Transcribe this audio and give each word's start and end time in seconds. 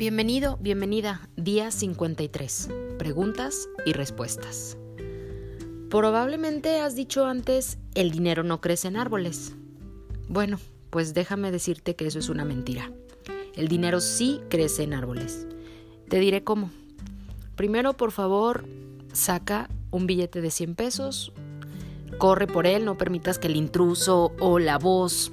Bienvenido, 0.00 0.56
bienvenida, 0.62 1.28
día 1.36 1.70
53. 1.70 2.70
Preguntas 2.98 3.68
y 3.84 3.92
respuestas. 3.92 4.78
Probablemente 5.90 6.80
has 6.80 6.96
dicho 6.96 7.26
antes, 7.26 7.76
el 7.94 8.10
dinero 8.10 8.42
no 8.42 8.62
crece 8.62 8.88
en 8.88 8.96
árboles. 8.96 9.52
Bueno, 10.26 10.58
pues 10.88 11.12
déjame 11.12 11.52
decirte 11.52 11.96
que 11.96 12.06
eso 12.06 12.18
es 12.18 12.30
una 12.30 12.46
mentira. 12.46 12.90
El 13.54 13.68
dinero 13.68 14.00
sí 14.00 14.40
crece 14.48 14.84
en 14.84 14.94
árboles. 14.94 15.46
Te 16.08 16.18
diré 16.18 16.44
cómo. 16.44 16.70
Primero, 17.54 17.94
por 17.94 18.10
favor, 18.10 18.64
saca 19.12 19.68
un 19.90 20.06
billete 20.06 20.40
de 20.40 20.50
100 20.50 20.76
pesos, 20.76 21.32
corre 22.16 22.46
por 22.46 22.66
él, 22.66 22.86
no 22.86 22.96
permitas 22.96 23.38
que 23.38 23.48
el 23.48 23.56
intruso 23.56 24.32
o 24.40 24.58
la 24.58 24.78
voz 24.78 25.30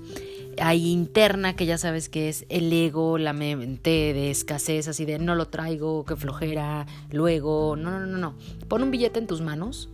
hay 0.61 0.87
interna 0.87 1.55
que 1.55 1.65
ya 1.65 1.77
sabes 1.77 2.09
que 2.09 2.29
es 2.29 2.45
el 2.49 2.71
ego, 2.71 3.17
la 3.17 3.33
mente 3.33 3.89
de 3.89 4.31
escasez, 4.31 4.87
así 4.87 5.05
de 5.05 5.19
no 5.19 5.35
lo 5.35 5.47
traigo, 5.47 6.05
que 6.05 6.15
flojera, 6.15 6.85
luego, 7.11 7.75
no, 7.75 7.99
no, 7.99 8.05
no, 8.05 8.17
no. 8.17 8.35
Pon 8.67 8.83
un 8.83 8.91
billete 8.91 9.19
en 9.19 9.27
tus 9.27 9.41
manos, 9.41 9.89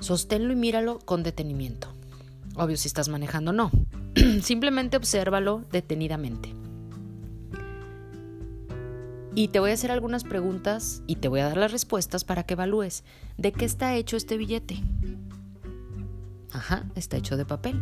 sosténlo 0.00 0.52
y 0.52 0.56
míralo 0.56 0.98
con 0.98 1.22
detenimiento. 1.22 1.88
Obvio, 2.54 2.76
si 2.76 2.88
estás 2.88 3.08
manejando, 3.08 3.52
no. 3.52 3.70
Simplemente 4.42 4.96
obsérvalo 4.96 5.64
detenidamente. 5.70 6.54
Y 9.34 9.48
te 9.48 9.60
voy 9.60 9.70
a 9.70 9.74
hacer 9.74 9.90
algunas 9.90 10.24
preguntas 10.24 11.02
y 11.06 11.16
te 11.16 11.28
voy 11.28 11.40
a 11.40 11.48
dar 11.48 11.56
las 11.56 11.72
respuestas 11.72 12.24
para 12.24 12.44
que 12.44 12.52
evalúes 12.52 13.02
de 13.38 13.52
qué 13.52 13.64
está 13.64 13.94
hecho 13.94 14.18
este 14.18 14.36
billete. 14.36 14.82
Ajá, 16.52 16.84
está 16.94 17.16
hecho 17.16 17.38
de 17.38 17.46
papel. 17.46 17.80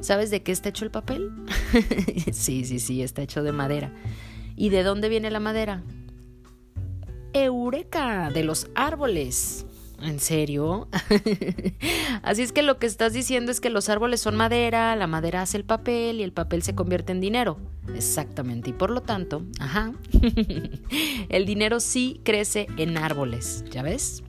¿Sabes 0.00 0.30
de 0.30 0.42
qué 0.42 0.52
está 0.52 0.68
hecho 0.68 0.84
el 0.84 0.90
papel? 0.90 1.30
sí, 2.32 2.64
sí, 2.64 2.78
sí, 2.78 3.02
está 3.02 3.22
hecho 3.22 3.42
de 3.42 3.52
madera. 3.52 3.92
¿Y 4.56 4.70
de 4.70 4.82
dónde 4.82 5.08
viene 5.08 5.30
la 5.30 5.40
madera? 5.40 5.82
Eureka, 7.32 8.30
de 8.30 8.44
los 8.44 8.68
árboles. 8.74 9.66
¿En 10.02 10.20
serio? 10.20 10.88
Así 12.22 12.42
es 12.42 12.52
que 12.52 12.62
lo 12.62 12.78
que 12.78 12.86
estás 12.86 13.12
diciendo 13.12 13.50
es 13.50 13.60
que 13.60 13.70
los 13.70 13.88
árboles 13.88 14.20
son 14.20 14.36
madera, 14.36 14.94
la 14.94 15.06
madera 15.06 15.42
hace 15.42 15.56
el 15.56 15.64
papel 15.64 16.20
y 16.20 16.22
el 16.22 16.32
papel 16.32 16.62
se 16.62 16.74
convierte 16.74 17.12
en 17.12 17.20
dinero. 17.20 17.58
Exactamente. 17.94 18.70
Y 18.70 18.72
por 18.74 18.90
lo 18.90 19.00
tanto, 19.00 19.42
ajá, 19.58 19.92
el 21.28 21.46
dinero 21.46 21.80
sí 21.80 22.20
crece 22.24 22.66
en 22.76 22.98
árboles. 22.98 23.64
¿Ya 23.70 23.82
ves? 23.82 24.22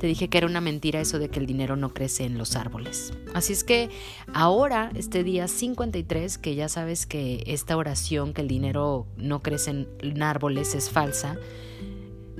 Te 0.00 0.06
dije 0.06 0.28
que 0.28 0.38
era 0.38 0.46
una 0.46 0.62
mentira 0.62 0.98
eso 0.98 1.18
de 1.18 1.28
que 1.28 1.38
el 1.38 1.44
dinero 1.44 1.76
no 1.76 1.92
crece 1.92 2.24
en 2.24 2.38
los 2.38 2.56
árboles. 2.56 3.12
Así 3.34 3.52
es 3.52 3.64
que 3.64 3.90
ahora, 4.32 4.90
este 4.94 5.22
día 5.24 5.46
53, 5.46 6.38
que 6.38 6.54
ya 6.54 6.70
sabes 6.70 7.04
que 7.04 7.44
esta 7.46 7.76
oración, 7.76 8.32
que 8.32 8.40
el 8.40 8.48
dinero 8.48 9.06
no 9.18 9.42
crece 9.42 9.86
en 10.00 10.22
árboles, 10.22 10.74
es 10.74 10.88
falsa, 10.88 11.36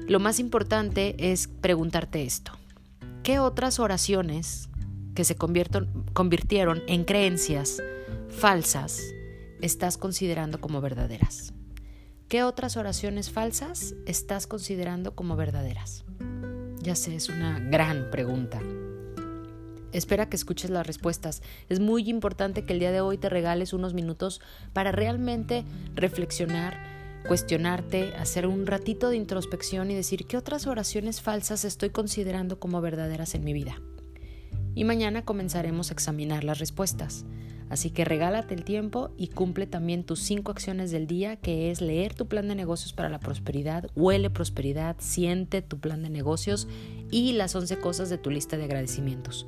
lo 0.09 0.21
más 0.21 0.41
importante 0.41 1.15
es 1.19 1.49
preguntarte 1.49 2.23
esto. 2.23 2.53
¿Qué 3.23 3.39
otras 3.39 3.79
oraciones 3.79 4.71
que 5.15 5.25
se 5.25 5.37
convirtieron 5.37 6.83
en 6.87 7.05
creencias 7.05 7.83
falsas 8.31 9.03
estás 9.61 9.99
considerando 9.99 10.63
como 10.63 10.81
verdaderas? 10.81 11.53
¿Qué 12.27 12.43
otras 12.43 12.79
oraciones 12.79 13.31
falsas 13.31 13.95
estás 14.07 14.47
considerando 14.47 15.15
como 15.15 15.37
verdaderas? 15.37 16.05
Ya 16.83 16.95
sé, 16.95 17.15
es 17.15 17.29
una 17.29 17.59
gran 17.59 18.11
pregunta. 18.11 18.59
Espera 19.93 20.31
que 20.31 20.37
escuches 20.37 20.71
las 20.71 20.87
respuestas. 20.87 21.43
Es 21.69 21.79
muy 21.79 22.09
importante 22.09 22.65
que 22.65 22.73
el 22.73 22.79
día 22.79 22.93
de 22.93 23.03
hoy 23.03 23.19
te 23.19 23.29
regales 23.29 23.73
unos 23.73 23.93
minutos 23.93 24.41
para 24.73 24.91
realmente 24.91 25.65
reflexionar, 25.95 26.79
cuestionarte, 27.27 28.15
hacer 28.15 28.47
un 28.47 28.67
ratito 28.67 29.11
de 29.11 29.17
introspección 29.17 29.91
y 29.91 29.95
decir 29.95 30.27
qué 30.27 30.39
otras 30.39 30.67
oraciones 30.67 31.21
falsas 31.21 31.65
estoy 31.65 31.91
considerando 31.91 32.59
como 32.59 32.81
verdaderas 32.81 33.35
en 33.35 33.45
mi 33.45 33.53
vida. 33.53 33.81
Y 34.75 34.85
mañana 34.85 35.25
comenzaremos 35.25 35.91
a 35.91 35.95
examinar 35.95 36.45
las 36.45 36.59
respuestas. 36.59 37.25
Así 37.71 37.91
que 37.91 38.05
regálate 38.05 38.53
el 38.55 38.65
tiempo 38.65 39.11
y 39.17 39.29
cumple 39.29 39.67
también 39.67 40.03
tus 40.03 40.19
cinco 40.21 40.51
acciones 40.51 40.91
del 40.91 41.07
día, 41.07 41.37
que 41.37 41.71
es 41.71 41.81
leer 41.81 42.15
tu 42.15 42.27
plan 42.27 42.49
de 42.49 42.57
negocios 42.57 42.93
para 42.93 43.09
la 43.09 43.21
prosperidad, 43.21 43.89
huele 43.95 44.29
prosperidad, 44.29 44.97
siente 44.99 45.63
tu 45.63 45.79
plan 45.79 46.03
de 46.03 46.11
negocios 46.11 46.67
y 47.13 47.33
las 47.33 47.55
once 47.55 47.79
cosas 47.79 48.11
de 48.11 48.19
tu 48.19 48.31
lista 48.31 48.57
de 48.57 48.65
agradecimientos. 48.65 49.47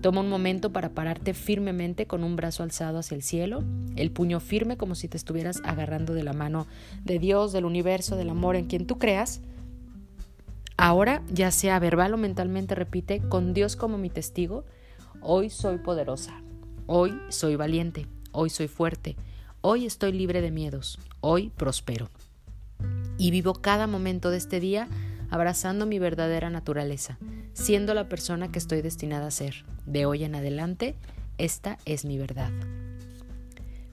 Toma 0.00 0.20
un 0.20 0.28
momento 0.28 0.72
para 0.72 0.90
pararte 0.90 1.34
firmemente 1.34 2.06
con 2.06 2.22
un 2.22 2.36
brazo 2.36 2.62
alzado 2.62 3.00
hacia 3.00 3.16
el 3.16 3.22
cielo, 3.22 3.64
el 3.96 4.12
puño 4.12 4.38
firme 4.38 4.76
como 4.76 4.94
si 4.94 5.08
te 5.08 5.16
estuvieras 5.16 5.60
agarrando 5.64 6.14
de 6.14 6.22
la 6.22 6.32
mano 6.32 6.68
de 7.02 7.18
Dios, 7.18 7.52
del 7.52 7.64
universo, 7.64 8.16
del 8.16 8.30
amor 8.30 8.54
en 8.54 8.66
quien 8.66 8.86
tú 8.86 8.98
creas. 8.98 9.40
Ahora, 10.80 11.22
ya 11.28 11.50
sea 11.50 11.80
verbal 11.80 12.14
o 12.14 12.16
mentalmente, 12.16 12.76
repite, 12.76 13.20
con 13.28 13.52
Dios 13.52 13.74
como 13.74 13.98
mi 13.98 14.10
testigo, 14.10 14.64
hoy 15.20 15.50
soy 15.50 15.78
poderosa. 15.78 16.40
Hoy 16.86 17.20
soy 17.30 17.56
valiente, 17.56 18.06
hoy 18.30 18.48
soy 18.48 18.68
fuerte, 18.68 19.16
hoy 19.60 19.86
estoy 19.86 20.12
libre 20.12 20.40
de 20.40 20.52
miedos, 20.52 21.00
hoy 21.20 21.50
prospero. 21.50 22.08
Y 23.18 23.32
vivo 23.32 23.54
cada 23.54 23.88
momento 23.88 24.30
de 24.30 24.36
este 24.36 24.60
día 24.60 24.88
abrazando 25.30 25.84
mi 25.84 25.98
verdadera 25.98 26.48
naturaleza, 26.48 27.18
siendo 27.54 27.92
la 27.92 28.08
persona 28.08 28.52
que 28.52 28.60
estoy 28.60 28.80
destinada 28.80 29.26
a 29.26 29.32
ser. 29.32 29.64
De 29.84 30.06
hoy 30.06 30.22
en 30.22 30.36
adelante, 30.36 30.94
esta 31.38 31.78
es 31.86 32.04
mi 32.04 32.18
verdad. 32.18 32.52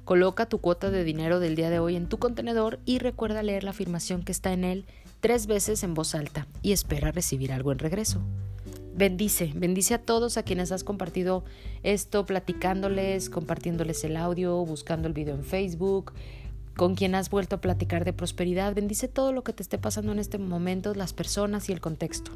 Coloca 0.06 0.46
tu 0.46 0.60
cuota 0.60 0.90
de 0.90 1.04
dinero 1.04 1.40
del 1.40 1.56
día 1.56 1.70
de 1.70 1.80
hoy 1.80 1.96
en 1.96 2.08
tu 2.08 2.18
contenedor 2.18 2.80
y 2.86 3.00
recuerda 3.00 3.44
leer 3.44 3.64
la 3.64 3.72
afirmación 3.72 4.24
que 4.24 4.32
está 4.32 4.54
en 4.54 4.64
él 4.64 4.86
tres 5.20 5.48
veces 5.48 5.84
en 5.84 5.94
voz 5.94 6.16
alta 6.16 6.48
y 6.62 6.72
espera 6.72 7.12
recibir 7.12 7.52
algo 7.52 7.72
en 7.72 7.80
regreso 7.80 8.22
bendice, 8.96 9.52
bendice 9.56 9.94
a 9.94 10.02
todos 10.02 10.38
a 10.38 10.44
quienes 10.44 10.72
has 10.72 10.84
compartido 10.84 11.44
esto, 11.84 12.26
platicándoles, 12.26 13.30
compartiéndoles 13.30 14.04
el 14.04 14.18
audio, 14.18 14.66
buscando 14.66 15.08
el 15.08 15.14
video 15.14 15.36
en 15.36 15.44
Facebook, 15.44 16.14
con 16.76 16.96
quien 16.96 17.16
has 17.16 17.30
vuelto 17.30 17.58
a 17.58 17.62
platicar 17.62 18.06
de 18.06 18.14
prosperidad. 18.14 18.74
Bendice 18.74 19.08
todo 19.08 19.32
lo 19.32 19.44
que 19.44 19.54
te 19.54 19.64
esté 19.64 19.78
pasando 19.78 20.12
en 20.12 20.20
este 20.20 20.38
momento, 20.38 20.94
las 20.96 21.14
personas 21.14 21.70
y 21.70 21.74
el 21.74 21.82
contexto. 21.82 22.32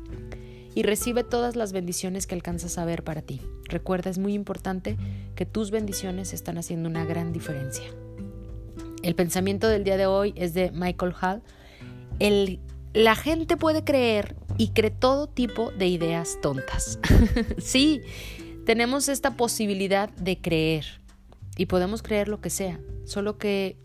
Y 0.76 0.84
recibe 0.84 1.24
todas 1.24 1.56
las 1.56 1.74
bendiciones 1.74 2.28
que 2.28 2.36
alcanzas 2.36 2.78
a 2.78 2.86
ver 2.86 3.04
para 3.04 3.22
ti. 3.22 3.42
Recuerda, 3.66 4.10
es 4.10 4.18
muy 4.18 4.34
importante 4.34 4.98
que 5.36 5.46
tus 5.46 5.72
bendiciones 5.72 6.34
están 6.34 6.58
haciendo 6.58 6.90
una 6.90 7.06
gran 7.06 7.34
diferencia. 7.34 7.86
El 9.02 9.16
pensamiento 9.16 9.68
del 9.68 9.84
día 9.84 9.98
de 9.98 10.06
hoy 10.06 10.34
es 10.36 10.54
de 10.54 10.72
Michael 10.72 11.14
Hall. 11.22 11.42
La 12.94 13.16
gente 13.16 13.56
puede 13.56 13.84
creer 13.84 14.36
y 14.58 14.70
cree 14.70 14.92
todo 14.92 15.28
tipo 15.28 15.72
de 15.72 15.88
ideas 15.88 16.40
tontas. 16.42 17.00
sí, 17.58 18.02
tenemos 18.66 19.10
esta 19.10 19.38
posibilidad 19.38 20.10
de 20.16 20.40
creer 20.42 20.86
y 21.56 21.68
podemos 21.68 22.02
creer 22.02 22.28
lo 22.28 22.42
que 22.42 22.50
sea, 22.50 22.80
solo 23.06 23.38
que 23.38 23.78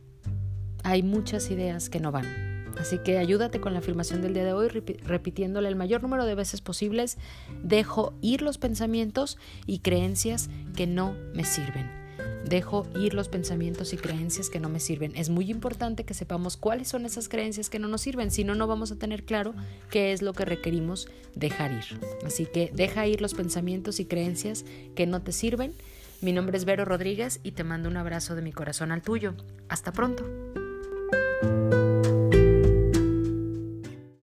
hay 0.82 1.02
muchas 1.02 1.50
ideas 1.50 1.90
que 1.90 2.00
no 2.00 2.12
van. 2.12 2.53
Así 2.78 2.98
que 2.98 3.18
ayúdate 3.18 3.60
con 3.60 3.72
la 3.72 3.78
afirmación 3.78 4.20
del 4.22 4.34
día 4.34 4.44
de 4.44 4.52
hoy 4.52 4.68
repitiéndole 4.68 5.68
el 5.68 5.76
mayor 5.76 6.02
número 6.02 6.24
de 6.26 6.34
veces 6.34 6.60
posibles. 6.60 7.18
Dejo 7.62 8.14
ir 8.20 8.42
los 8.42 8.58
pensamientos 8.58 9.38
y 9.66 9.78
creencias 9.78 10.50
que 10.76 10.86
no 10.86 11.14
me 11.34 11.44
sirven. 11.44 12.04
Dejo 12.44 12.86
ir 12.94 13.14
los 13.14 13.28
pensamientos 13.28 13.94
y 13.94 13.96
creencias 13.96 14.50
que 14.50 14.60
no 14.60 14.68
me 14.68 14.78
sirven. 14.78 15.16
Es 15.16 15.30
muy 15.30 15.50
importante 15.50 16.04
que 16.04 16.12
sepamos 16.12 16.58
cuáles 16.58 16.88
son 16.88 17.06
esas 17.06 17.28
creencias 17.28 17.70
que 17.70 17.78
no 17.78 17.88
nos 17.88 18.02
sirven, 18.02 18.30
si 18.30 18.44
no, 18.44 18.54
no 18.54 18.66
vamos 18.66 18.92
a 18.92 18.96
tener 18.96 19.24
claro 19.24 19.54
qué 19.90 20.12
es 20.12 20.20
lo 20.20 20.34
que 20.34 20.44
requerimos 20.44 21.08
dejar 21.34 21.72
ir. 21.72 21.98
Así 22.26 22.44
que 22.44 22.70
deja 22.74 23.06
ir 23.06 23.22
los 23.22 23.32
pensamientos 23.32 23.98
y 23.98 24.04
creencias 24.04 24.66
que 24.94 25.06
no 25.06 25.22
te 25.22 25.32
sirven. 25.32 25.72
Mi 26.20 26.32
nombre 26.32 26.58
es 26.58 26.66
Vero 26.66 26.84
Rodríguez 26.84 27.40
y 27.42 27.52
te 27.52 27.64
mando 27.64 27.88
un 27.88 27.96
abrazo 27.96 28.34
de 28.34 28.42
mi 28.42 28.52
corazón 28.52 28.92
al 28.92 29.02
tuyo. 29.02 29.34
Hasta 29.68 29.92
pronto. 29.92 30.24